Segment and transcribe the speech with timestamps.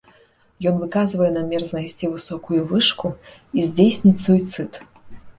[0.69, 3.11] Ён выказвае намер знайсці высокую вышку
[3.57, 4.81] і здзейсніць суіцыд.